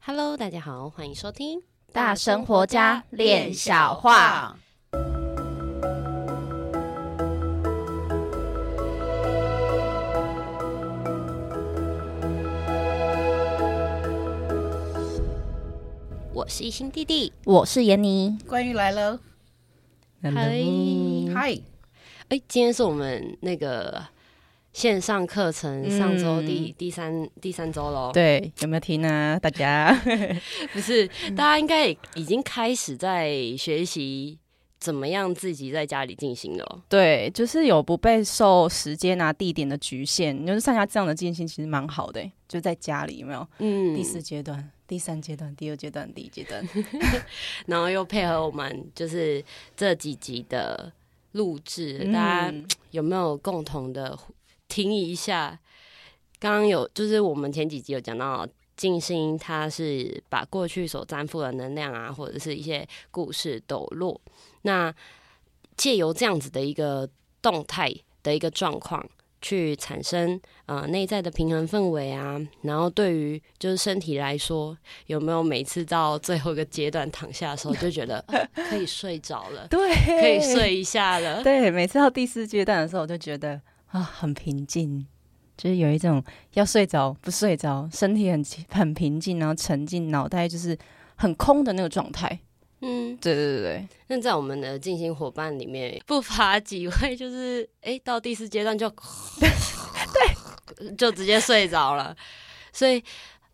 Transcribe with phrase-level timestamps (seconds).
[0.00, 1.62] Hello，大家好，欢迎收听
[1.92, 4.58] 大生活家练小话。
[16.32, 19.20] 我是一心弟弟，我是闫妮，关于来了，
[20.22, 20.30] 嗨。
[21.34, 21.60] 嗨，
[22.28, 24.02] 哎，今天是我们那个。
[24.78, 29.36] 线上课程上周第、嗯、第三第三周喽，对，有没有听啊？
[29.36, 29.92] 大家
[30.72, 31.04] 不是，
[31.34, 34.38] 大家应该已经开始在学习
[34.78, 36.82] 怎么样自己在家里进行了。
[36.88, 42.24] 对，就是有不被受时间啊、地点的局限，就是上下这样的进行，其实蛮好的。
[42.46, 43.44] 就在家里有没有？
[43.58, 46.64] 嗯，第四阶段、第三阶段、第二阶段、第一阶段，
[47.66, 49.44] 然后又配合我们就是
[49.76, 50.92] 这几集的
[51.32, 52.54] 录制，嗯、大家
[52.92, 54.16] 有没有共同的？
[54.68, 55.58] 听一下，
[56.38, 64.20] 刚刚有就是我们前几集有讲到静心，他是把过去所担负的能量啊，或者是一些故事抖落，
[64.62, 64.94] 那
[65.76, 67.08] 借由这样子的一个
[67.42, 69.04] 动态的一个状况，
[69.40, 83.60] 去产生呃内在的平衡氛围啊，然后对于就是身体来说，有没有每次到最后一个阶段躺下的时候就觉得、呃、 可以睡着了，对，可以睡一下了，对，每次到第四阶段的时候我就觉得。
[83.88, 85.06] 啊，很平静，
[85.56, 86.22] 就是有一种
[86.54, 90.76] 要睡着不睡着，身体很很平静，然后沉浸，脑袋就是
[91.16, 92.38] 很空的那个状态。
[92.80, 93.88] 嗯，对对对对。
[94.06, 98.88] 那在我们的静心伙伴里面，不乏几位就是，哎、欸，到第四阶段就
[99.40, 102.16] 对，就直接睡着了。
[102.72, 103.02] 所以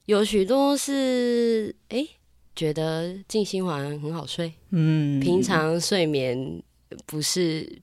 [0.06, 2.10] 有许多是，哎、欸，
[2.55, 4.52] 觉得静心环很好睡。
[4.70, 6.62] 嗯，平常睡眠
[7.06, 7.80] 不是，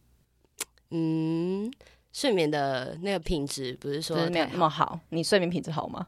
[0.92, 1.72] 嗯。
[2.14, 6.08] 睡眠的那个品质不是说没有那么好，你睡眠品质好吗？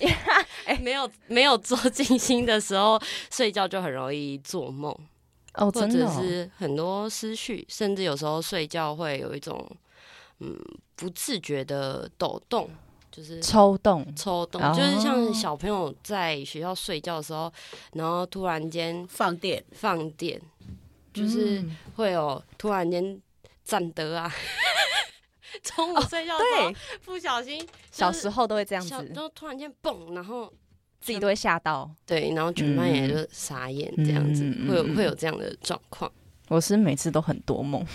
[0.64, 2.98] 哎，没有没有做静心的时候，
[3.30, 4.90] 睡觉就很容易做梦
[5.54, 9.70] 哦，或者是很多思绪，甚至有时候睡觉会有一种
[10.38, 10.58] 嗯
[10.96, 12.70] 不自觉的抖动，
[13.12, 17.52] 就是抽动抽动，就是像小朋友在学校睡觉的时候，
[17.92, 20.40] 然后突然间放电放电，
[21.12, 21.62] 就是
[21.96, 23.20] 会有突然间
[23.64, 24.32] 站得啊。
[25.62, 26.72] 中午睡觉的时候，
[27.04, 30.52] 不小心，小时候都会这样子，然后突然间蹦，然后
[31.00, 36.10] 自己都会吓到，对，然后全班也就傻眼，这样子会有会有这样的状况。
[36.48, 37.86] 我是每次都很多梦，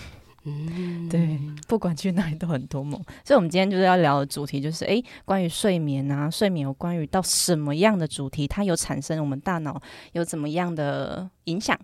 [0.44, 3.00] 嗯， 对，不管去哪里都很多梦。
[3.24, 9.80] 所以，我们今天就是要聊的主题就是，哎，关于睡眠啊，睡眠有关于到什么样的主题，它有产生我们大脑
[10.12, 11.78] 有怎么样的影响，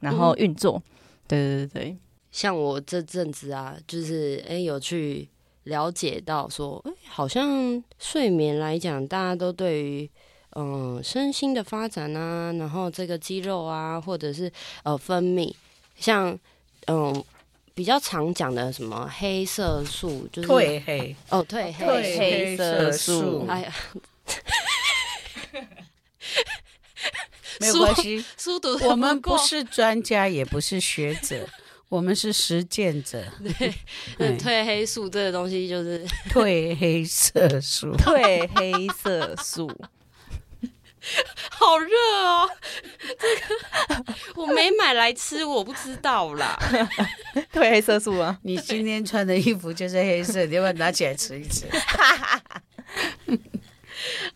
[0.00, 0.82] 然后运作。
[1.26, 1.98] 对对对对。
[2.30, 5.28] 像我这阵子啊，就是哎、欸，有去
[5.64, 10.08] 了解到说，哎、欸，好像睡眠来讲，大家都对于
[10.56, 14.52] 嗯身心的发展啊，然后这个肌肉啊，或者是
[14.82, 15.52] 呃分泌，
[15.96, 16.38] 像
[16.86, 17.24] 嗯
[17.74, 23.74] 比较常讲的什么黑色素，就是褪黑哦，褪黑褪黑色素，哎呀，
[27.60, 31.48] 没有关系， 书读我们不是专家，也不是学者。
[31.88, 33.24] 我们是实践者，
[33.58, 33.74] 对，
[34.18, 39.66] 那褪黑素这个东西就是 褪黑色素，褪黑色素，
[41.50, 41.88] 好热
[42.22, 42.50] 哦！
[43.00, 43.14] 这
[43.96, 44.04] 个
[44.34, 46.58] 我没买来吃，我不知道啦。
[47.52, 51.66] 褪黑色素啊，你今天穿的衣服就是黑色，你要不要拿起来吃一吃？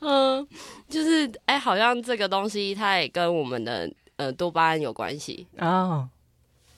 [0.01, 0.47] 嗯，
[0.89, 6.09] 就是哎，好像这个东西它也跟我们的呃多巴胺有关系哦，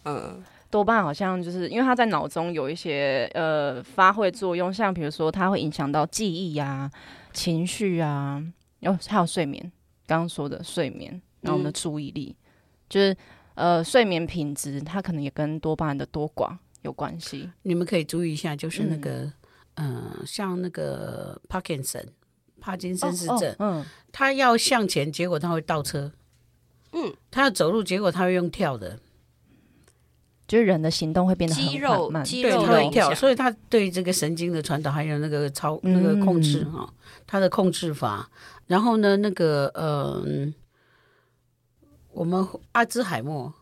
[0.05, 0.43] 嗯。
[0.75, 6.91] 多半好像就是因为它在脑中有一些呃发挥作用，像比如说它会影响到记忆啊、
[7.33, 8.43] 情绪啊，
[8.81, 9.71] 哦，还有睡眠。
[10.05, 12.43] 刚刚说的睡眠，然后我们的注意力，嗯、
[12.89, 13.17] 就是
[13.55, 17.49] 呃睡眠品质，它可能也跟多巴胺的多寡有关系。
[17.63, 19.33] 你们可以注意一下，就是那个
[19.77, 22.05] 嗯、呃，像那个帕金森、
[22.61, 26.11] 帕金森氏症，嗯，他要向前，结果他会倒车，
[26.91, 28.99] 嗯，他要走路，结果他会用跳的。
[30.47, 36.93] 就是人的行动会变得很肌肉慢，肌肉会跳，所以他对这个神经的传导还有那个操那个控制哈，
[37.27, 38.31] 他、嗯、的控制法。
[38.67, 40.23] 然后呢，那个呃，
[42.13, 43.53] 我们阿兹海默，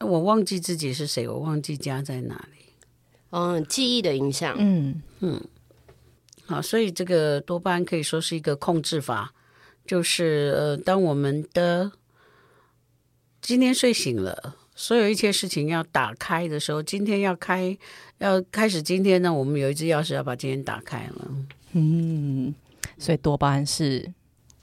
[0.00, 2.64] 我忘记自己是谁，我忘记家在哪里。
[3.30, 4.56] 嗯，记忆的影响。
[4.58, 5.42] 嗯嗯。
[6.46, 9.34] 好，所以这个多巴胺可以说是一个控制法，
[9.84, 11.92] 就是呃，当我们的
[13.42, 14.56] 今天睡醒了。
[14.76, 17.76] 所有一切事情要打开的时候，今天要开，
[18.18, 21.28] 要开始今天呢，我们有一支钥匙要把今天打开了。
[21.72, 22.54] 嗯，
[22.98, 24.12] 所以多巴胺是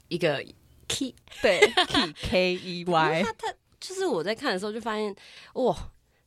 [0.08, 0.42] 一个
[0.86, 3.22] Key 对， key K E Y。
[3.22, 5.14] 他他就是我在看的时候就发现，
[5.54, 5.76] 哇，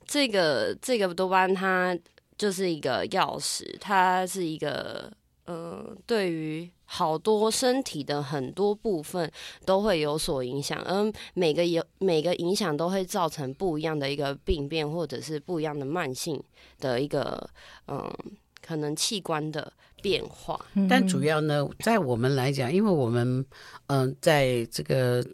[0.06, 1.98] 这个这个多巴胺它
[2.38, 5.12] 就是一个钥匙，它是一个
[5.48, 9.30] 呃，对于好多身体的很多部分
[9.66, 16.42] 都会有所影响，而每个有每个影响都会造成不一样的一个病变，或者是不一样的慢性
[16.80, 17.50] 的一个
[17.88, 18.20] 嗯、呃，
[18.62, 19.74] 可能器官的。
[20.00, 23.44] 变化，但主要呢，在我们来讲，因为我们
[23.88, 25.26] 嗯、呃，在这个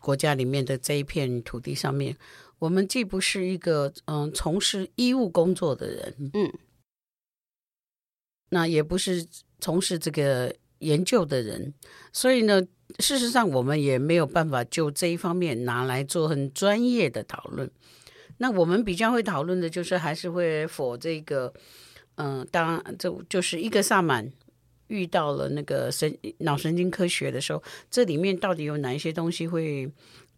[0.00, 2.14] 国家里面的这一片土地上面，
[2.58, 6.52] 我们既不是一个嗯、呃、从事医务工作的人，嗯，
[8.48, 9.24] 那也不是
[9.60, 11.72] 从事这个研究的人，
[12.12, 12.62] 所以呢，
[12.98, 17.70] 事实上我们也没有办法就这一方面拿来做很专业的讨论。
[18.38, 21.52] 那我们比较会讨论的就是还是会否这个。
[22.20, 24.28] 嗯，当然，这就是一个萨满
[24.88, 29.88] 遇到了那个神脑神经科学的时候，这里面到底有哪一些东西会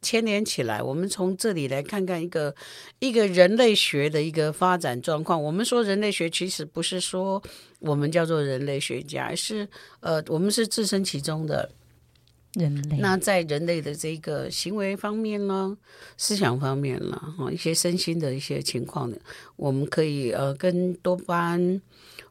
[0.02, 0.82] 牵连起来？
[0.82, 2.54] 我们从这里来看看一个
[2.98, 5.42] 一个人类学的一个发展状况。
[5.42, 7.42] 我们说人类学，其实不是说
[7.78, 9.68] 我们叫做人类学家，而是
[10.00, 11.70] 呃，我们是置身其中的。
[12.54, 15.78] 人类，那在人类的这个行为方面呢，
[16.16, 19.16] 思想方面呢，哈，一些身心的一些情况呢，
[19.54, 21.80] 我们可以呃跟多巴胺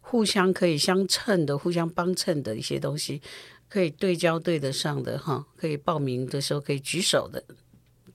[0.01, 3.21] 互相可以相称的、互相帮衬的一些东西，
[3.69, 7.41] 可以对焦对得上的哈，可以报名的时候可以举手的，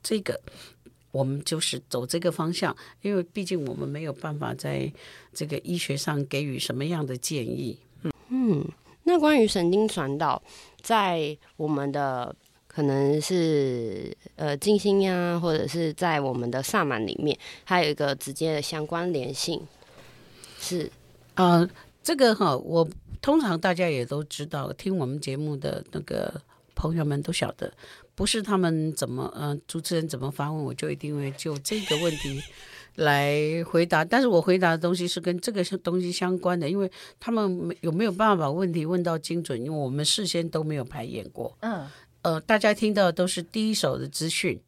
[0.03, 0.39] 这个
[1.13, 4.93] 我们就是走这个方向，因为毕竟我们没有办法在
[5.33, 7.79] 这个医学上给予什么样的建议。
[8.03, 8.69] 嗯，嗯，
[9.05, 10.43] 那关于神经传导。
[10.83, 12.37] 在我们的
[12.67, 19.63] 可能是呃静心呀，或者是在我们的萨满里面，还有一个直接的相关联性
[20.61, 20.93] 是
[21.33, 21.71] 啊、呃，
[22.03, 22.87] 这个哈，我
[23.25, 26.43] 通常大家也都知道，听我们节目的那个
[26.75, 27.73] 朋友们都晓得，
[28.15, 32.43] 不是他们怎么嗯、主持人怎么发问，我就一定会就这个问题。
[32.97, 39.59] 来回答，但是我回答的东西是跟这个东西相关的，因为他们有没有办法把问题问到精准？
[39.59, 41.89] 因为我们事先都没有排演过，嗯，
[42.21, 44.61] 呃，大家听到的都是第一手的资讯，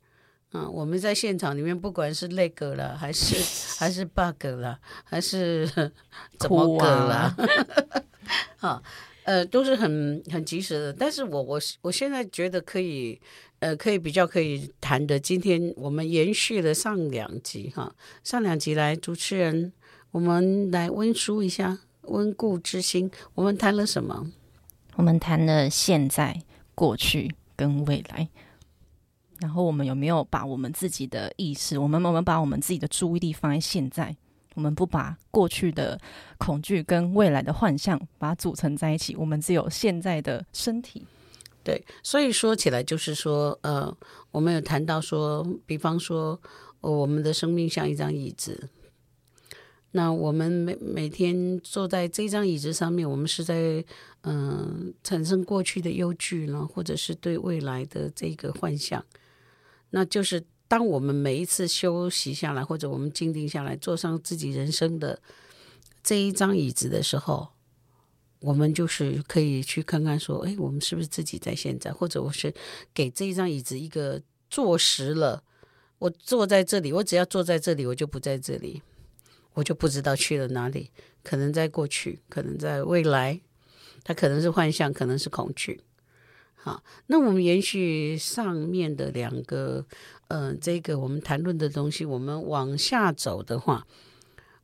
[0.54, 3.36] 嗯、我们在现场里面，不管是那个了，还是
[3.78, 5.68] 还是 bug 了，还是
[6.38, 7.36] 怎么个了，
[9.24, 10.92] 呃，都是很很及时的。
[10.92, 13.20] 但是我我我现在觉得可以。
[13.58, 15.18] 呃，可以比较可以谈的。
[15.18, 17.90] 今天我们延续了上两集哈，
[18.22, 19.72] 上两集来主持人，
[20.10, 23.10] 我们来温书一下，温故知新。
[23.34, 24.30] 我们谈了什么？
[24.96, 26.42] 我们谈了现在、
[26.74, 28.28] 过去跟未来。
[29.40, 34.14] 然后我们有没有把我们自己的意识，我们我们把我们自己的注意力放在现在？
[34.56, 36.00] 我们不把过去的
[36.38, 41.06] 恐惧跟未来的幻象把它组成在一起，我们只有现在的身体。
[41.62, 43.96] 对，所以说起来就是说，呃，
[44.30, 46.40] 我们有谈到说，比方说，
[46.80, 48.68] 呃，我们的生命像一张椅子，
[49.90, 53.84] 那我们每每天坐在这张椅子上面，我们是在
[54.22, 59.04] 嗯、产生过去的忧惧呢，或者是对未来的这个幻想。
[59.90, 65.20] 那就是当我们每一次休息下来，或者我们静定下来，坐上自己人生的
[66.02, 67.48] 这一张椅子的时候。
[68.40, 71.90] 我们就是可以去看看，说，哎，我们是不是自己在现在？
[71.90, 72.52] 或者我是
[72.92, 75.42] 给这一张椅子一个坐实了，
[75.98, 78.82] 我坐在这里，我只要坐在这里，我就不在这里，
[79.54, 80.90] 我就不知道去了哪里。
[81.24, 83.40] 可能在过去，可能在未来，
[84.04, 85.80] 它可能是幻象，可能是恐惧。
[86.54, 89.86] 好，那我们延续上面的两个，
[90.28, 93.86] 呃，这个我们谈论的东西，我们往下走的话。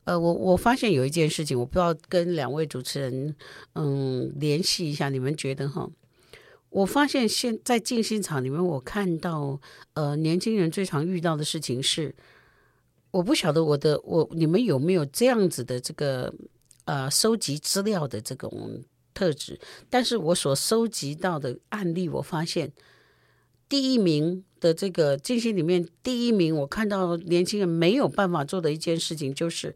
[0.05, 3.33] 呃，我我发现有一件事情，我不知道跟两位主持人
[3.75, 5.89] 嗯联系一下，你们觉得哈？
[6.69, 9.61] 我发现现在静心场里面，我看到
[9.93, 12.13] 呃年轻人最常遇到的事情是，
[13.11, 16.33] 我不晓得我的我你们有没有这样子的这个
[16.83, 19.57] 呃收集资料的这种特质，
[19.89, 22.73] 但是我所收集到的案例，我发现
[23.69, 29.75] 第一名的这个进行里面第一名，我看到年轻人没有办法做的一件事情就是。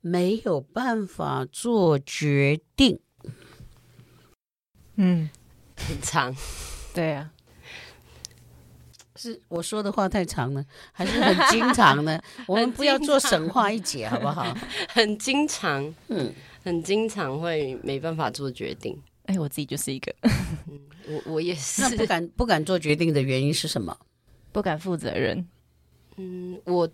[0.00, 3.00] 没有办法做决定，
[4.94, 5.28] 嗯，
[5.74, 6.34] 很长，
[6.94, 7.32] 对啊，
[9.16, 12.18] 是我说的话太长了，还是很经常呢？
[12.46, 14.56] 我们不要做神话一节，好不好？
[14.88, 18.96] 很经常，嗯，很经常会没办法做决定。
[19.24, 20.14] 哎，我自己就是一个，
[20.68, 21.82] 嗯、我我也是。
[21.82, 23.98] 那 不敢不敢做决定的原因是什么？
[24.58, 25.46] 不敢负责任。
[26.16, 26.90] 嗯，我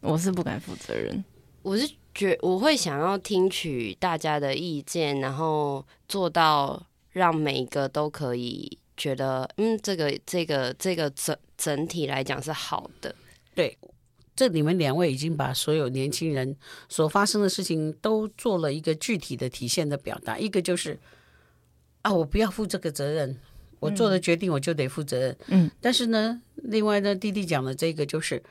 [0.00, 1.22] 我是不敢负责任，
[1.60, 1.94] 我是。
[2.16, 13.14] 觉我会想要听取大家的意见，然后做到让每一个都可以觉得，嗯，这个这个这个整整体来讲是好的。
[13.54, 13.76] 对，
[14.34, 16.56] 这你们两位已经把所有年轻人
[16.88, 20.38] 所发生的事情都做了一个具体的体现的表达。
[20.38, 20.98] 一个就是
[22.00, 23.38] 啊，我不要负这个责任，
[23.80, 25.36] 我做的决定我就得负责任。
[25.48, 28.42] 嗯，但是呢，另外呢，弟弟讲的这个就是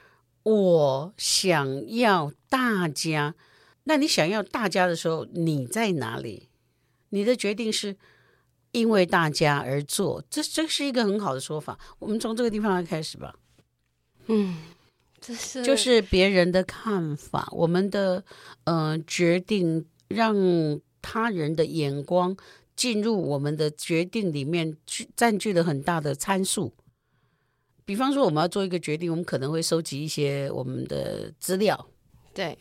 [0.44, 3.36] 我想要大家。
[3.86, 6.50] 那你想要大家的时候，你在哪里？
[7.10, 7.96] 你的决定是
[8.72, 11.78] 因为大家而做，这这是一个很好的说法。
[12.00, 13.36] 我们从这个地方来开始吧。
[14.26, 14.58] 嗯，
[15.22, 18.24] 这是就是别人的看法，我们的
[18.64, 20.36] 呃决定让
[21.02, 22.36] 他人的眼光
[22.76, 26.74] 进入我们的决定里面，去占据了很大的参数。
[27.86, 31.88] 比方说，我们要做一个决定，我们可能会收集一些我们的资料，
[32.34, 32.58] 对。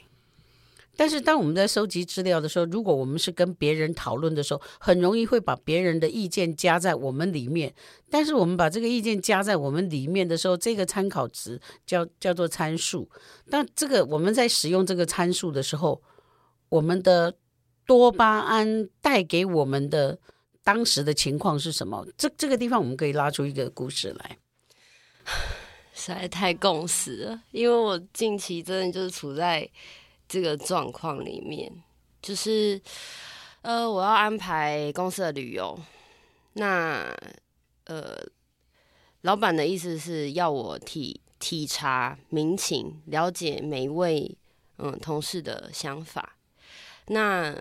[0.96, 7.74] 但是，当我们在收集资料的时候，如果我们是跟别人讨论的时候，很容易会把别人的意见加在我们里面。
[8.08, 13.10] 但是，我们把这个意见加在我们里面的时候，这个参考值叫叫做参数。
[13.50, 16.00] 但这个我们在使用这个参数的时候，
[16.68, 17.34] 我们的
[17.86, 20.18] 多巴胺带给我们的
[20.62, 22.06] 当时的情况是什么？
[22.16, 24.38] 这这个地方我们可以拉出一个故事来。
[25.92, 29.70] 实在太共识了，因为我近期真的就是处在。
[30.26, 31.70] 这个状况里面，
[32.22, 32.80] 就是
[33.60, 35.78] 呃，我要安排公司的旅游，
[36.54, 37.14] 那
[37.84, 38.18] 呃，
[39.20, 44.36] 老板的意思是要我体体察民情，了解每一位
[44.78, 46.33] 嗯同事的想法。
[47.06, 47.54] 那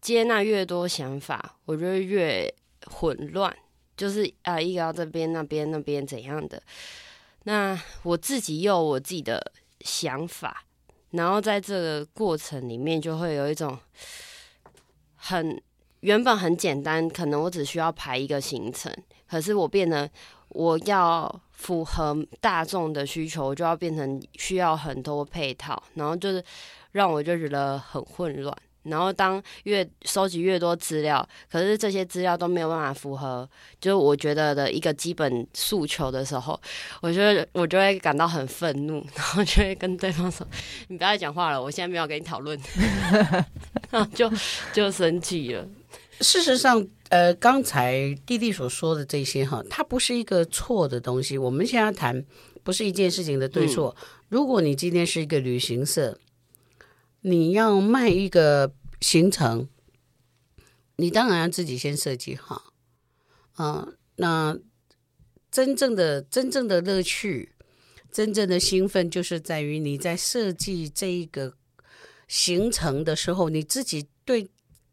[0.00, 2.52] 接纳越多想法，我觉得越
[2.86, 3.54] 混乱，
[3.96, 6.62] 就是啊、一个这边那边那边怎样的，
[7.44, 10.64] 那我自己有我自己的想法。
[11.10, 13.78] 然后在这个过程里面，就会有一种
[15.14, 15.60] 很
[16.00, 18.92] 原本很简单，可能我只需要排一个行程，
[19.28, 20.10] 可是我变得
[20.48, 26.44] 我要符合大众的需求，我就要变成需要很多配套，然后就是
[26.92, 28.54] 让我就觉得很混乱。
[28.88, 33.48] 然后当越收集越多资料，可是这些资料都没有办法符合，
[33.80, 36.60] 就是我觉得的一个基本诉求的时候，
[37.00, 40.46] 我觉得我就会感到很愤怒， 然后就会跟对方说
[40.88, 42.58] ：“你不要再讲话了，我现在没有跟你讨论。
[43.90, 44.30] ”然后就
[44.72, 45.66] 就生气了。
[46.20, 51.36] 事实上，呃，刚才弟弟所说的这些哈，它不是一个错的东西。
[51.36, 52.24] 我们现在谈
[52.62, 53.94] 不是一件事情的对错。
[54.00, 56.18] 嗯、如果你今天是一个旅行社。
[57.28, 59.68] 你要卖一个行程，
[60.94, 62.72] 你当然要自己先设计好
[63.54, 63.88] 啊。
[64.14, 64.56] 那
[65.50, 67.56] 真正的真正的乐趣，
[68.12, 71.56] 真正的兴奋，就是在于你在设计这一个
[72.28, 74.48] 行程的时候，你自己对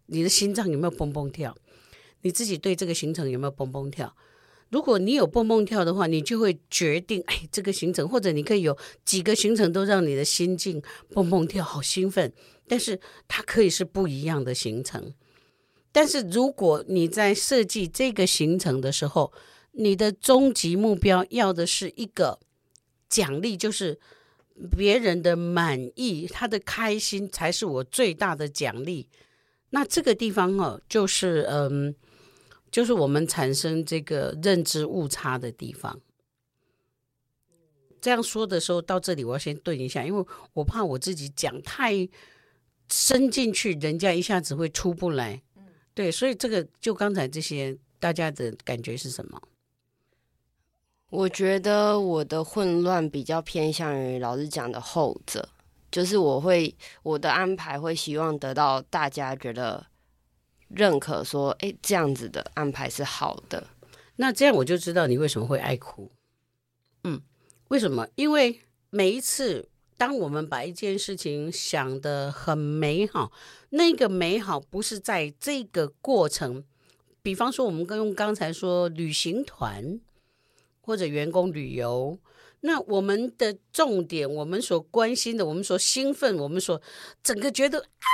[0.07, 1.55] 你的心脏有没有蹦蹦跳？
[2.21, 4.15] 你自己对这个行程有没有蹦蹦跳？
[4.73, 8.75] 如果你有蹦蹦跳的话，你就会决定，哎，这个行程，或者你可以有
[9.05, 12.33] 几个行程都让你的心境蹦蹦跳，好兴奋。
[12.67, 15.13] 但是它可以是不一样的行程。
[15.91, 19.31] 但是如果你在设计这个行程的时候，
[19.73, 22.39] 你的终极目标要的是一个
[23.07, 23.99] 奖励，就是
[24.75, 29.07] 别人的满意，他的开心才是我最大的奖励。
[29.69, 31.93] 那这个地方哦，就是嗯。
[32.73, 36.01] 就是我们产生这个认知误差的地方。
[38.01, 42.09] 这样说的时候，到这里我要先顿一下，因为我怕我自己讲太
[42.89, 45.43] 深进去，人家一下子会出不来。
[45.93, 49.39] 对，所以这个就刚才这些，大家的感觉是什么？
[51.11, 55.47] 我觉得我的混乱比较偏向于老师讲的后者，
[55.91, 59.92] 就是我会我的安排会希望得到大家觉得。
[60.75, 63.67] 认可说，哎，这样子的安排是好的。
[64.15, 66.11] 那这样我就知道你为什么会爱哭。
[67.03, 67.21] 嗯，
[67.69, 68.07] 为什么？
[68.15, 73.31] 因为每一次当我们把一件事情想得很美好，
[73.69, 76.63] 那个美好不是在这个过程。
[77.21, 79.99] 比方说，我们用刚才说旅行团
[80.81, 82.19] 或者员工旅游，
[82.61, 86.81] 那我们的重点，我们所关心的，我们所兴奋，我们所
[87.23, 88.07] 整个觉得啊，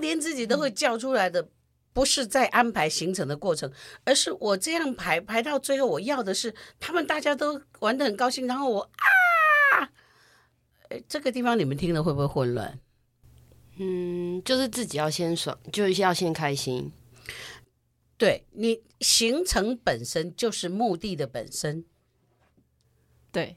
[0.00, 1.48] 连自己都会叫出来的。
[1.98, 3.72] 嗯不是在安排行程的过程，
[4.04, 8.88] 而是我这样排排到最后，我要的是他们大家都玩得很高兴，然后我
[9.80, 9.90] 啊，
[11.08, 12.78] 这个地方你们听了会不会混乱？
[13.80, 16.92] 嗯，就是自己要先爽，就是要先开心。
[18.16, 21.84] 对，你行程本身就是目的的本身，
[23.32, 23.56] 对，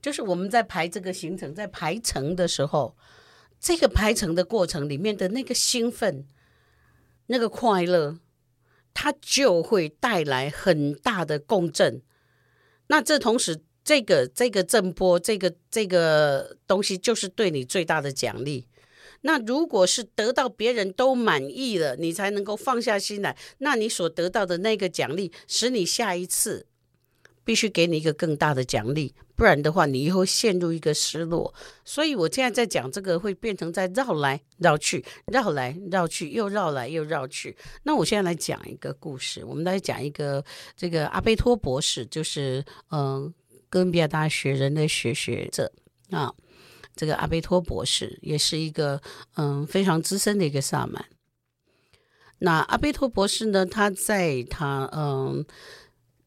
[0.00, 2.96] 就是我们在排这个行程，在排程的时候，
[3.58, 6.28] 这个排程的过程里面的那个兴奋。
[7.26, 8.18] 那个快乐，
[8.92, 12.02] 它就会带来很大的共振。
[12.88, 18.66] 那这同时，这个这个震波，这个这个东西，就是对你最大的奖励。
[19.22, 26.66] 那如果是得到别人都满意了，你才能够放下心来，那你所得到的那个奖励，使你下一次
[27.42, 31.52] 必须给你一个更大的奖励，不然的话，你以后陷入一个失落。
[31.84, 37.56] 所以我现在在讲这个，会变成在绕来绕去，绕来绕去，又绕来又绕去。
[37.82, 40.44] 那我现在来讲一个故事，我们来讲一个
[40.76, 43.32] 这个阿贝托博士，就是嗯，
[43.68, 45.72] 哥伦比亚大学人类学学者
[46.10, 46.32] 啊。
[46.96, 49.02] 这个阿贝托博士也是一个
[49.34, 51.04] 嗯非常资深的一个萨满。
[52.38, 55.44] 那阿贝托博士呢，他在他嗯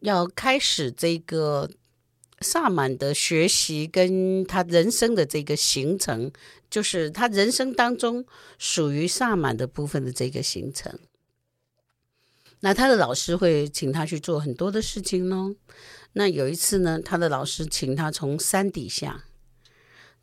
[0.02, 1.70] 要开始这个
[2.42, 6.32] 萨满的学习，跟他人生的这个行程，
[6.70, 8.26] 就是他人生当中
[8.58, 11.00] 属于萨满的部分的这个行程。
[12.60, 15.56] 那他的老师会请他去做很多的事情呢。
[16.14, 19.26] 那有一次呢，他的老师请他从山底下。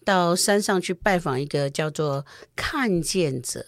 [0.05, 3.65] 到山上去拜访一个叫做看见者，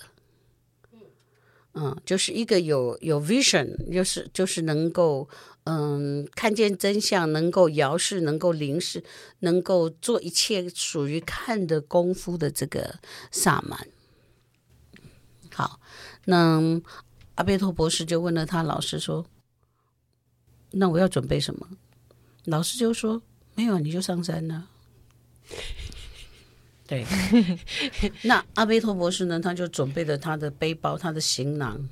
[1.73, 5.31] 嗯，就是一个有有 vision，就是就是能够
[5.67, 9.03] 嗯看见真相，能够遥视，能够凝视，
[9.41, 13.01] 能够做一切属于看的功夫的这个
[13.33, 13.89] 萨满。
[15.53, 15.81] 好，
[16.27, 16.81] 那
[17.35, 19.27] 阿贝托博士就问了他老师说
[20.71, 21.69] ：“那我要准备什么？”
[22.47, 23.21] 老师就说
[23.57, 24.69] ：“没有，你就上山了。”
[26.87, 27.05] 对，
[28.23, 29.41] 那阿贝托博士呢？
[29.41, 31.89] 他就准备了他的背包、他的行囊，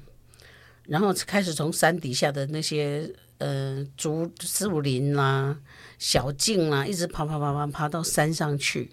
[0.85, 3.13] 然后开始从山底下的那些
[3.45, 5.61] 呃竹树林啦、
[5.99, 8.93] 小径啦，一直爬爬爬爬爬到山上去。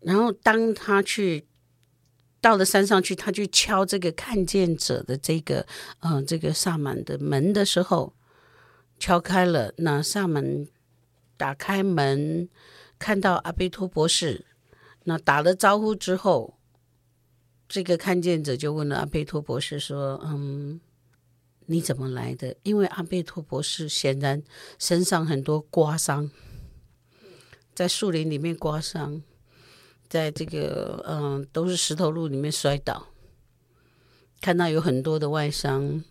[0.00, 1.46] 然后当他去
[2.40, 5.66] 到了山上去，他去敲这个看见者的这个
[6.00, 8.14] 嗯、这个萨满的门的时候，
[8.98, 9.72] 敲开了。
[9.78, 10.66] 那萨满
[11.36, 12.48] 打开门，
[12.98, 14.44] 看到阿贝托博士。
[15.04, 16.58] 那打了招呼之后，
[17.68, 20.80] 这个看见者就问了阿贝托博士说：“嗯，
[21.66, 24.42] 你怎么来的？”因为阿贝托博士显然
[24.78, 26.30] 身上很多刮伤，
[27.74, 29.22] 在树林里面刮伤，
[30.08, 33.08] 在这个嗯都是石头路里面摔倒，
[34.40, 36.04] 看到有很多的外伤，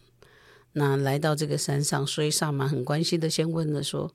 [0.74, 4.13] 那来到这个山上，所以萨满很关心的先问了说：“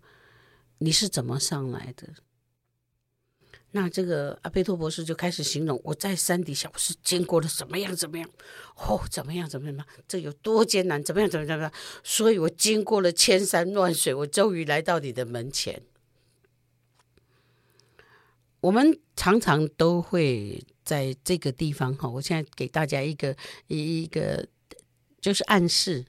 [0.78, 2.08] 你是怎么上来的？”
[3.72, 8.26] 那这个阿贝托博士就开始形容，我在山底下，我是经过了怎么样怎么样，
[8.76, 15.82] 哦，怎么样怎么样，这有多艰难，怎么样怎么样，所以我经过了千山万水，我终于来到你的门前。
[18.60, 24.48] 我们常常都会在这个地方哈，我现在给大家一个一个
[25.20, 26.06] 就是暗示，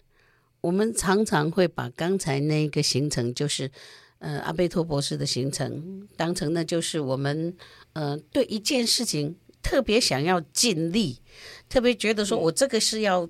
[0.62, 3.70] 我们常常会把刚才那个行程就是。
[4.20, 7.56] 呃，阿贝托博士的行程当成呢，就是我们
[7.94, 11.20] 呃对一件事情特别想要尽力，
[11.70, 13.28] 特别觉得说我这个是要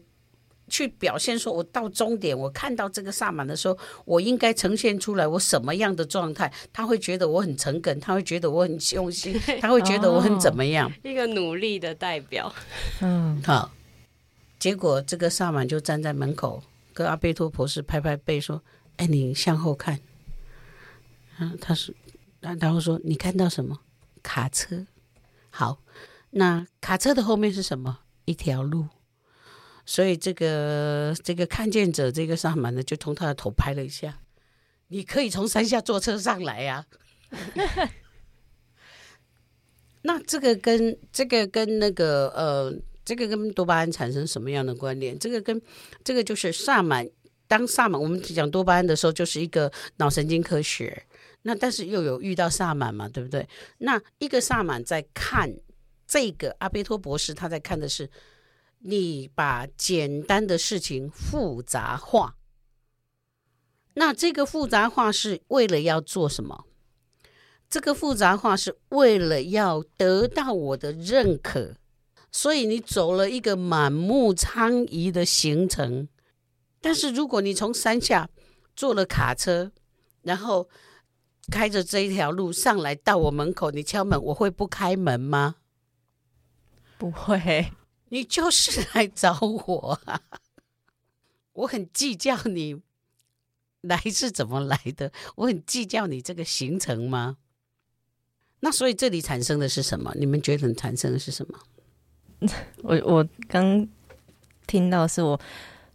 [0.68, 12.52] 去表现，说我到终点，我看到这个萨满的时候，我应该呈现出来我什么样的状态，他会觉得我很诚恳，他会觉得我很用心，他会觉得我很怎么样，一个努力的代表。
[13.02, 13.72] 嗯，好，
[14.58, 18.64] 结果这个萨满就站在门口，跟阿贝托博士拍拍背说
[18.98, 20.00] ：“哎，你向后看。”
[21.40, 21.96] 嗯，他说，
[22.42, 23.80] 然后说，你看到什么？
[24.22, 24.86] 卡车。
[25.50, 25.82] 好，
[26.32, 28.00] 那卡车的后面是什么？
[28.26, 28.88] 一条路。
[29.86, 34.20] 所以这个这个看见者这个萨满呢，就从他的头拍了一下。
[34.90, 36.86] 你可以从山下坐车上来呀、
[37.32, 37.90] 啊。
[40.04, 42.74] 那这个跟这个跟那个呃，
[43.04, 45.18] 这个跟多巴胺产生什么样的关联？
[45.18, 45.62] 这个跟
[46.04, 47.10] 这个就是萨满。
[47.48, 51.06] 当萨满，我们讲多巴胺的时候，就是一个脑神经科学。
[51.44, 53.48] 那但是又有遇到萨满嘛，对不对？
[53.80, 55.56] 那一个萨满在看
[56.08, 58.10] 这个阿贝托博士，他在看的是
[58.80, 62.36] 你把简单的事情复杂化。
[63.96, 66.66] 那这个复杂化是为了要做什么？
[67.70, 71.76] 这个复杂化是为了要得到我的认可，
[72.32, 76.08] 所以你走了一个满目疮痍的行程。
[76.82, 78.30] 但是如果你从山下
[78.76, 79.72] 坐了卡车，
[80.24, 80.68] 然后
[81.50, 85.56] 开着这一条路上来到我门口，你敲门，我会不开门吗？
[86.98, 87.72] 不会，
[88.10, 90.22] 你就是来找我啊！
[91.54, 92.82] 我很计较你
[93.82, 97.38] 来是怎么来的，我很计较你这个行程吗？
[98.62, 100.14] 那所以这里产生的是什么？
[100.16, 101.60] 你们觉得产生的是什么？
[102.84, 103.88] 我我刚
[104.68, 105.40] 听到是我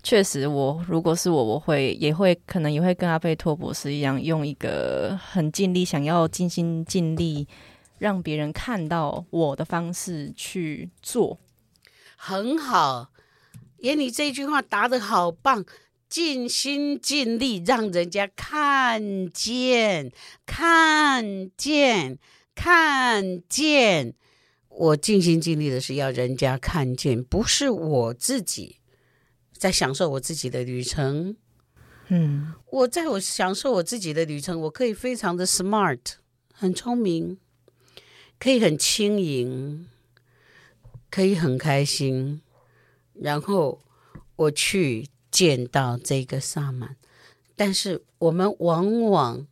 [0.05, 7.49] 确实我，如果是我，我会也会可能也会跟阿贝托博士一样，用一个很尽力、想要尽心尽力
[7.99, 11.39] 让别人看到我的方式去做。
[12.17, 13.13] 很好，
[13.79, 15.65] 耶，你这句话答得好棒，
[16.07, 20.13] 尽心尽力让人家看见，
[20.45, 22.19] 看见，
[22.55, 24.15] 看见。
[24.69, 28.81] 我尽心尽力的是要人家看见，不是我自己。
[29.65, 31.37] 在享受我自己的旅程，
[32.09, 36.01] 嗯，我在我享受我自己的旅程，我可以非常的 smart，
[36.53, 37.39] 很聪明，
[38.39, 39.89] 可以很轻盈，
[41.11, 42.43] 可以很开心，
[43.15, 43.81] 然后
[44.37, 46.97] 我去见到这个萨满，
[47.57, 49.47] 但是我们往往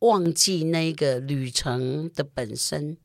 [0.00, 2.96] 忘记那个旅程的本身，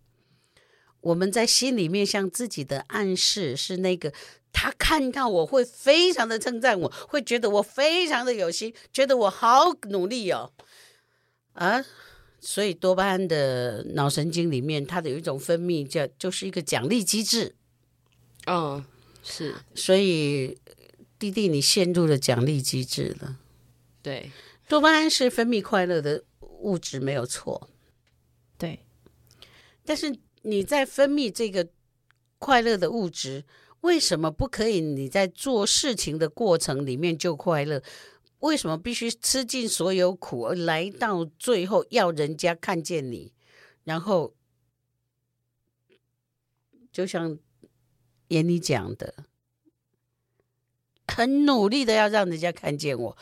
[1.01, 4.13] 我们在心里面向自己的暗示是那个。
[4.53, 10.51] 他看到我会非常的称赞我，会觉得我非常的有心，觉得我好努力哦，
[11.53, 11.85] 啊，
[12.39, 17.53] 所以多巴胺的脑神经里面，它的有一种分泌叫就是一个奖励机制，
[18.47, 18.83] 哦，
[19.21, 20.57] 是，所以
[21.19, 23.37] 弟弟你陷入了奖励机制了，
[24.01, 24.31] 对，
[24.67, 27.69] 多巴胺是分泌快乐的物质没有错，
[28.57, 28.79] 对，
[29.85, 31.67] 但是你在分泌这个
[32.39, 33.43] 快乐的物质。
[33.81, 34.81] 为什么不可以？
[34.81, 37.83] 你在做事情的过程里面就快乐？
[38.39, 43.33] 为什么必须吃尽所有苦，而来到最后要人家看见你？
[43.83, 44.33] 然后，
[46.91, 47.37] 就像
[48.29, 49.25] 眼里讲的，
[51.07, 53.17] 很努力的要让人家看见我。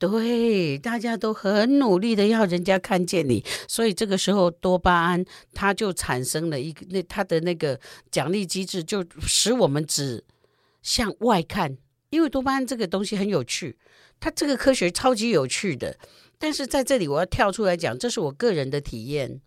[0.00, 7.78] 对，大家都很努力的要人家看见你，所以这个时候多巴胺它就产生了一个那它的那个
[8.10, 10.24] 奖励机制，就使我们只
[10.80, 11.76] 向外看。
[12.08, 13.76] 因为多巴胺这个东西很有趣，
[14.18, 15.98] 它这个科学超级有趣的。
[16.38, 19.42] 但是在这里我要跳出来讲，这是我个人的体验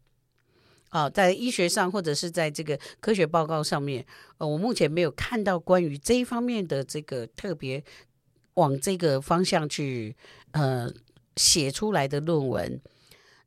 [0.90, 4.06] 啊，在医学上或者是在这个科学报告上面，
[4.38, 7.84] 呃，我目前没有看到关于这一方面的这个特别。
[8.56, 10.16] 往这个方向去，
[10.52, 10.92] 呃，
[11.36, 12.80] 写出来的论文，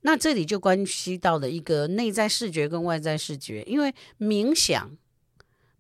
[0.03, 4.97] 那这里就关系到了一个内在视觉跟外在视觉，因为冥想，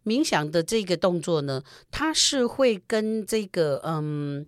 [0.05, 4.47] 冥想的这个动作呢，它是会跟这个，嗯，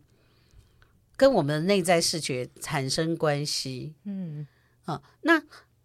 [1.16, 4.46] 跟我们的内在视觉产生关系，嗯，
[4.84, 5.42] 啊，那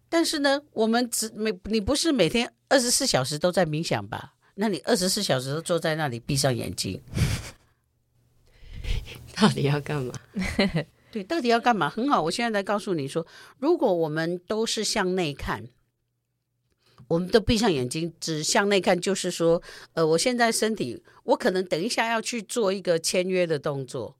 [0.08, 4.34] 但是呢，我们只每你不是每天二十四小时都在冥想吧？
[4.54, 7.02] 那你二十四小时都坐在那里闭上眼睛。
[9.36, 10.14] 到底要干嘛？
[11.10, 11.88] 对，到底要干嘛？
[11.88, 13.26] 很好，我现在来告诉你说，
[13.58, 15.68] 如果我们都是向内看，
[17.08, 24.16] 我们都闭上眼睛，只向内看，就是说，呃，我现在身体，我可能等一下要去做一个签约的动作，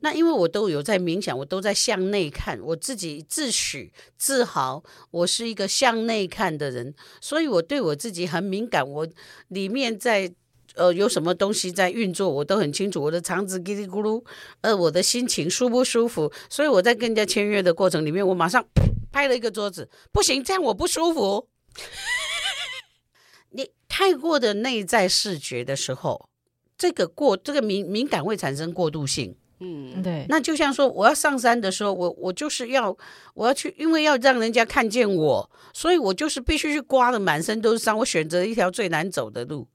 [0.00, 9.08] 那因为我都有在冥想，我都在向内看，我自己自诩自豪，我是一个向内看的人，所以我对我自己很敏感，我
[9.48, 10.34] 里面在。
[10.76, 13.02] 呃，有什么东西在运作，我都很清楚。
[13.02, 14.22] 我的肠子叽里咕噜，
[14.60, 16.30] 呃，我的心情舒不舒服？
[16.48, 18.64] 所以我在跟人家签约的过程里面，我马上
[19.10, 21.48] 拍了一个桌子，不行，这样我不舒服。
[23.50, 26.28] 你太过的内在视觉的时候，
[26.76, 29.34] 这个过这个敏敏感会产生过度性。
[29.60, 30.26] 嗯，对。
[30.28, 32.94] 那就像说，我要上山的时候，我我就是要
[33.32, 37.96] 我要去，因为要让人家看见我，所以我就是必须去刮的满身都是伤。
[37.96, 39.66] 我选择一条最难走的路。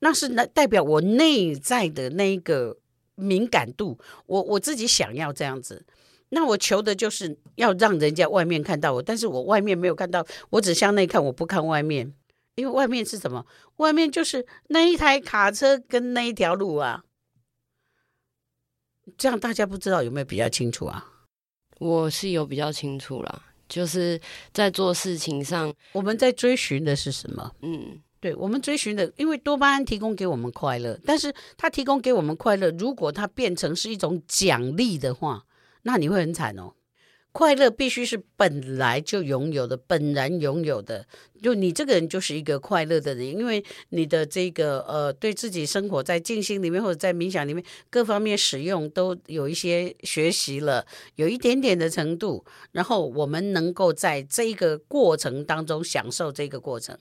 [0.00, 2.76] 那是那代表我内在的那个
[3.14, 5.84] 敏感度，我我自己想要这样子，
[6.28, 12.14] 那我求的就是要让人家外面看到我，但是我外面没有看到，我只向内看，我不看外面，
[12.54, 13.44] 因为外面是什么？
[13.78, 17.02] 外面就是那一台卡车跟那一条路啊，
[19.16, 21.12] 这样大家不知道有没有比较清楚啊？
[21.78, 24.20] 我是有比较清楚啦，就是
[24.52, 27.52] 在做事情上，我们在追寻的是什么？
[27.62, 28.00] 嗯。
[28.20, 35.44] 对，我们追寻的，因为多巴胺提供给我们快乐，但是它提供给我们快乐，如果它变成是一种奖励的话，
[35.82, 36.72] 那你会很惨哦。
[37.30, 41.06] 快乐必须是本来就拥有的，本然拥有的，
[41.40, 56.98] 就你这个人就是一个快乐的人，因为你的这个呃，对自己生活在静心里面或者在冥想里面各方面使用都有一些学习了，有一点点的程度，然后我们能够在这个过程当中享受这个过程。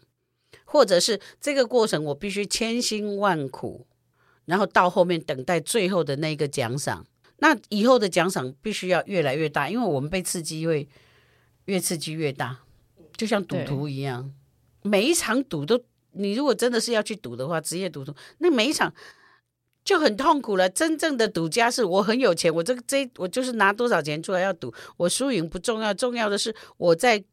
[0.69, 3.87] 或者是这个过程，我必须千辛万苦，
[4.45, 7.05] 然后到后面等待最后的那个奖赏。
[7.39, 10.87] 那以后的奖赏必须要越来越大，因为我们被刺激会
[11.65, 12.59] 越刺激越大，
[13.15, 14.33] 就像赌徒一样，
[14.81, 15.79] 每一场赌都，
[16.11, 18.93] 你如果真的是要去赌的话，职业赌徒，那每一场
[19.85, 20.67] 就很痛苦了。
[20.67, 27.23] 真正的赌家是我很有钱，我这个这我就是拿多少钱出来要赌，我输赢不重要，重要的是我在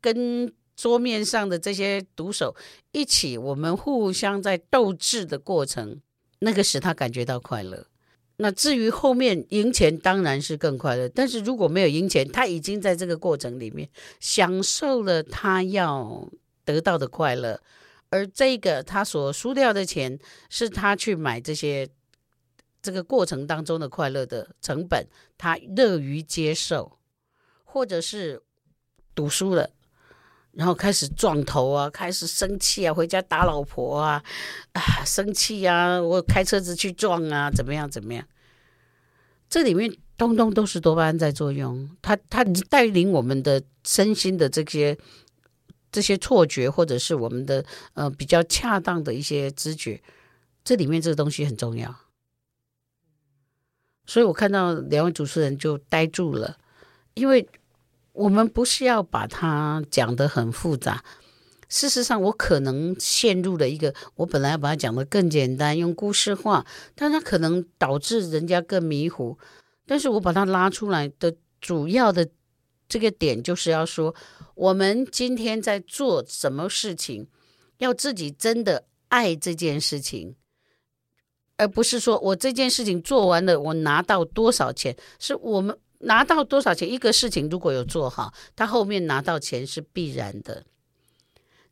[0.00, 2.56] 跟桌面上的这些赌手
[2.92, 6.00] 一起，我们互相在斗智的过程，
[6.40, 7.86] 那个使他感觉到快乐。
[8.36, 16.28] 那至于后面赢钱当然是更快乐，但是如果没有赢钱，他已经在这个过程里面享受了他要
[16.64, 17.60] 得到的快乐，
[18.08, 21.88] 而这个他所输掉的钱是他去买这些
[22.80, 25.06] 这个过程当中的快乐的成本，
[25.38, 26.98] 他乐于接受，
[27.62, 28.42] 或者是
[29.14, 29.70] 赌输了。
[30.52, 34.22] 然后开始撞头啊，开始生气啊，回家打老婆啊，
[34.72, 38.22] 啊，生气啊，我开车子去撞啊，怎么样怎么样？
[39.48, 44.98] 这里面通通都是多巴胺在作用，它它带领我们的身心的这些
[45.90, 50.02] 这些错觉，或者是我们的呃比较恰当的一些知觉，
[50.62, 51.96] 这里面这个东西很重要。
[54.04, 56.58] 所以我看到两位主持人就呆住了，
[57.14, 57.48] 因为。
[58.12, 61.02] 我们不是要把它讲得很复杂，
[61.68, 69.38] 事实上，我可能陷入了一个，我本来要把它讲得更简单，用故事化，但它可能导致人家更迷糊。
[69.86, 72.28] 但是我把它拉出来的主要的
[72.86, 74.14] 这个点，就是要说，
[74.54, 77.26] 我们今天在做什么事情，
[77.78, 80.36] 要自己真的爱这件事情，
[81.56, 85.74] 而不是说我这件事情做完了，我拿到多少钱，是我们。
[86.02, 86.90] 拿到多少钱？
[86.90, 90.64] 一个事情如果有做好，他后面拿到钱是必然的。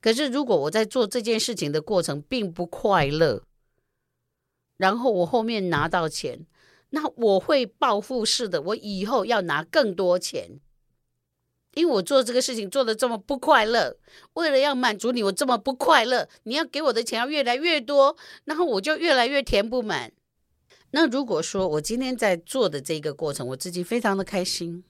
[0.00, 3.42] 可是如果我在做这件事情的过程并不快乐，
[4.76, 6.46] 然后我后面拿到钱，
[6.90, 10.58] 那我会报复式的，我以后要拿更多钱，
[11.74, 13.98] 因为我做这个事情做得这么不快乐，
[14.34, 20.12] 为了要满足你，我这么不快乐，你要给我的钱要越来越多，然后我就越来越填不满。
[20.92, 24.82] 那如果说我今天在做的这个过程，我自己非常的开心，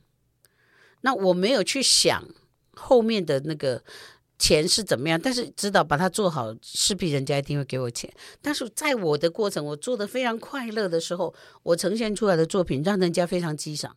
[1.03, 2.27] 那我没有去想
[2.73, 3.83] 后面的那个
[4.39, 8.11] 钱是怎么样，但是知道把它做好，势必人家一定会给我钱。
[8.41, 13.97] 但是在我的过程，我做的非常快乐的时候，我呈现出来的作品让人家非常激赏。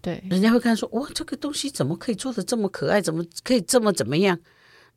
[0.00, 4.40] 对，人家会看说，哇，这个东西怎么可以做的这么可爱，怎么可以这么怎么样？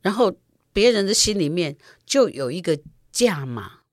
[0.00, 0.34] 然后
[0.72, 1.76] 别人的心里面
[2.06, 2.80] 就有一个
[3.12, 3.83] 价码。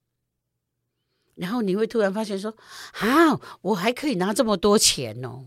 [1.34, 2.54] 然后你会突然发现说，
[2.92, 5.46] 啊，我还可以拿这么多钱哦。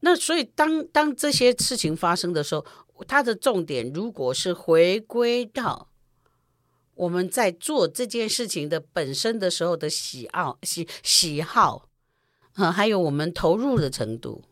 [0.00, 2.66] 那所以当当这些事情发生的时候，
[3.06, 5.88] 它的重点如果是回归到
[6.94, 11.88] 我们在做这件事情的本身的时候的喜好、喜喜好
[12.54, 14.44] 啊，还有我们投入的程度，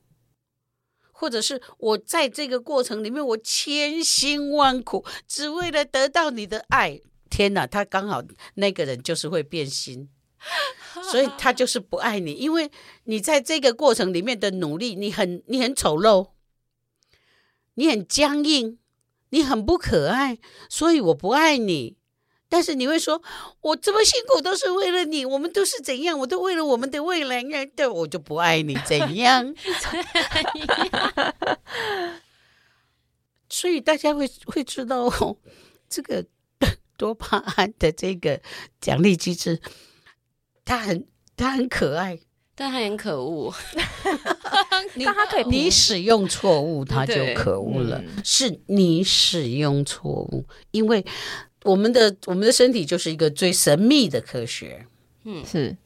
[1.13, 7.01] 或者是我在这个过程里面，我千辛万苦，只为了得到你的爱。
[7.33, 8.23] 天哪，他刚好
[8.57, 10.11] 那个人就是会变心，
[11.11, 12.71] 所以他就是不爱你，因为
[13.05, 16.33] 你在这个过程里面的努力，你很你很丑陋，
[17.75, 18.79] 你很僵硬，
[19.31, 21.97] 你很不可爱，所以我不爱你。
[22.51, 23.23] 但是你会说，
[23.63, 29.55] 我这么辛苦都是为了你，我们都是怎样，我都为了我们的未来，对，我就不爱你怎样？
[33.49, 35.11] 所以大家会会知道
[35.89, 36.27] 这个。
[37.03, 38.41] 多巴胺的这个
[38.81, 39.61] 奖励机制，
[40.65, 41.05] 它很
[41.37, 42.21] 它很可爱，
[42.55, 43.53] 但它很可恶。
[44.95, 47.99] 你但它可以，你使用错误，它就可恶了。
[47.99, 51.05] 嗯、是你使用错误，因为
[51.65, 54.87] 我们的我们的身体就是一个最神秘的科学。
[55.25, 55.77] 嗯，是。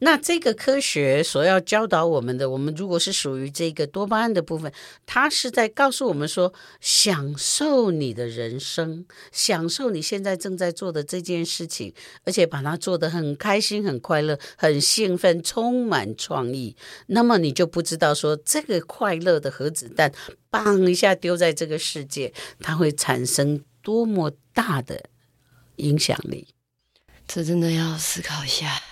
[0.00, 4.72] 那这个科学所要教导我们的，我们如果是属于这个多巴胺的部分，
[5.04, 11.92] 它是在告诉我们说，享受你的人生，享受你现在正在做的这件事情，
[12.24, 16.74] 而且把它做得很开心、很快乐、很兴奋、充满创意。
[17.08, 20.10] 那么你就不知道说，这个快乐的核子弹，
[20.50, 25.04] 砰一下丢在这个世界，它会产生多么大的
[25.76, 26.48] 影响力。
[27.28, 28.82] 这真的要思考一下。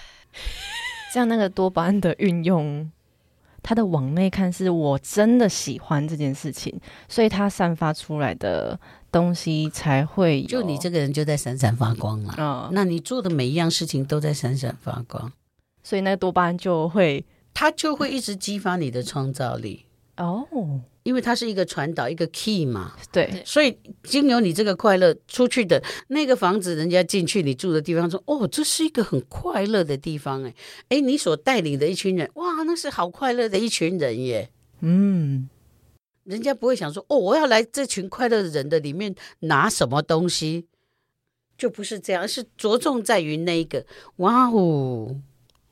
[1.12, 2.90] 像那个多巴胺的运用，
[3.62, 8.78] 它的往内看是我真的喜欢这件事情，所以它散发出来的
[9.10, 10.46] 东西才会有。
[10.48, 12.34] 就你这个人就在闪闪发光了。
[12.38, 15.32] 嗯，那你做的每一样事情都在闪闪发光，
[15.82, 19.86] 所以那个多巴胺就会，它就会一直激发你的创造力。
[20.18, 20.80] 哦。
[21.04, 30.54] 因为它是一个传导，一个 key 嘛，对，所以经由你这个快乐出去的那个房子，人家进去你住的地方说，哦，这是一个很快乐的地方，哎，
[30.90, 34.50] 哎，你所带领的一群人，哇，那是好快乐的一群人耶，
[34.80, 35.48] 嗯，
[36.24, 40.66] 人家不会想说，哦，我要来这群快乐的人的里面拿什么东西，
[41.56, 43.86] 就不是这样，是着重在于那一个。
[44.16, 45.16] 哇哦，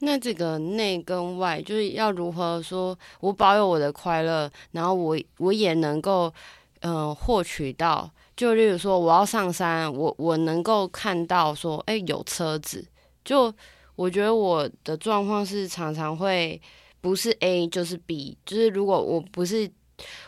[0.00, 6.32] 那这个内跟外，就是要如何说，我保有我的快乐，然后我我也能够，
[6.80, 12.86] 嗯、获取到，就例如说，我要上山，我我能够看到说，哎，有车子，
[13.24, 13.52] 就
[13.94, 16.60] 我觉得我的状况是常常会
[17.00, 19.70] 不是 A 就是 B，就是如果我不是，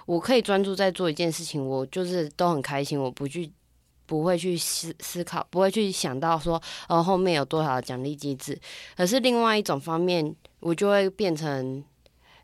[0.06, 3.52] 我可以专注在做一件事情，我就是都很开心，我不去。
[4.08, 8.58] 不会去思思考，不会去想到说，呃，后面有多少奖励机制，
[8.96, 11.84] 可是另外一种方面，我就会变成，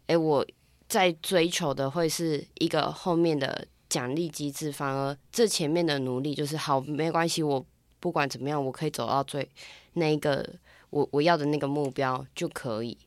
[0.09, 0.46] 诶，我
[0.87, 7.64] 在追求的会是一个后面的奖励机制，反而这前面的努力就是好，没关系，我
[7.98, 9.48] 不管怎么样，我可以走到最
[9.94, 10.46] 那个
[10.90, 12.98] 我我要的那个目标就可以，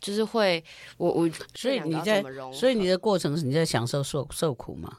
[0.00, 0.62] 就是会，
[0.96, 2.20] 我我所以你在，
[2.52, 4.98] 所以你的过程是你在享受受受苦吗？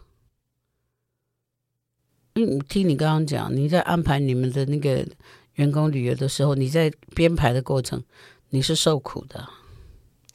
[2.36, 5.06] 嗯，听你刚刚讲，你在安排你们的那个
[5.54, 8.04] 员工旅游的时候，你在编排的过程，
[8.50, 9.48] 你是受苦的。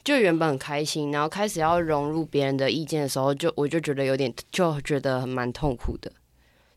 [0.01, 6.09] 就原本很开心，然后开始要融入别人的意见的时候，就我就觉得有点，就觉得蛮痛苦的，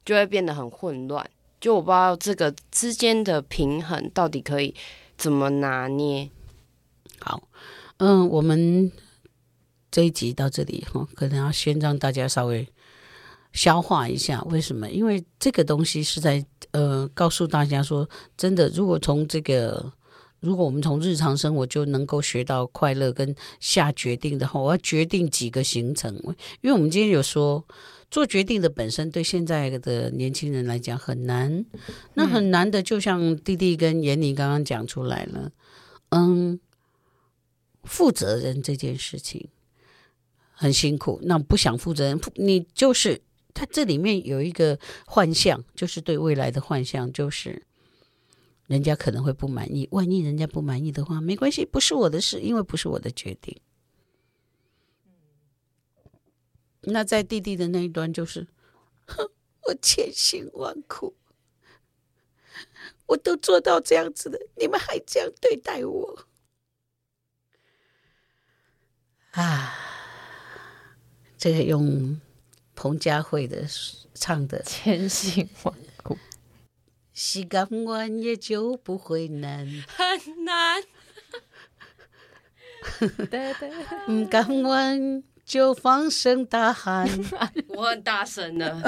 [0.04, 1.24] 就会变得很混乱。
[1.60, 4.74] 就我不知道这个之间的平衡到底可以
[5.16, 6.28] 怎么拿捏。
[7.20, 7.48] 好，
[7.98, 8.90] 嗯，我们
[9.88, 12.66] 这一集到这里哈，可能要先让大家稍微。
[13.52, 14.90] 消化一下，为什么？
[14.90, 19.92] 因为这个东西是在呃告诉大家说，真的，如果从这个，
[20.40, 26.14] 如果我们从日常生活就能够学到快乐跟下决定的话，我要决定几个行程。
[26.62, 27.62] 因为我们今天有说，
[28.10, 31.64] 做决定的本身对现在的年轻人来讲很难，
[32.14, 35.52] 那很难的，就像弟弟跟严妮刚刚讲出来了，
[36.08, 36.58] 嗯，
[37.84, 39.48] 负责任这件事情
[40.52, 43.20] 很辛苦，那不想负责任，你就是。
[43.54, 47.66] 它这里面有一个幻象，就是对未来的幻象，就是
[48.66, 49.86] 人家可能会不满意。
[49.92, 53.60] 万一人家不满意的话，没关系，不是我的事，因为不是我的决定。
[56.80, 58.48] 那在弟弟的那一端，就是，
[59.06, 59.30] 哼，
[59.66, 61.14] 我千辛万苦，
[63.06, 66.26] 我都做到这样子了，你们还这样对待我
[69.32, 69.74] 啊！
[71.38, 72.20] 这个用。
[72.74, 73.64] 彭佳慧的
[74.14, 74.62] 唱的。
[74.62, 76.18] 千辛万苦，
[77.12, 80.82] 洗干完也就不会难，很难。
[84.08, 87.08] 嗯，干完就放声大喊，
[87.68, 88.82] 我很大声呢。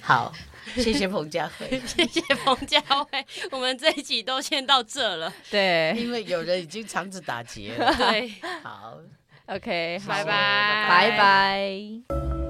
[0.00, 0.32] 好，
[0.76, 5.32] 谢谢彭佳慧， 谢谢彭佳慧，我们这一集都先到这了。
[5.50, 7.92] 对，因为有人已经肠子打结了。
[7.96, 8.28] 对，
[8.62, 8.98] 好
[9.46, 12.45] ，OK，拜拜，拜拜。